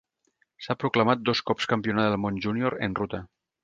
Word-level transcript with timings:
S'ha 0.67 0.75
proclamat 0.85 1.23
dos 1.29 1.43
cops 1.51 1.71
campiona 1.75 2.09
del 2.09 2.21
món 2.27 2.43
júnior 2.49 2.81
en 2.89 3.03
ruta. 3.03 3.27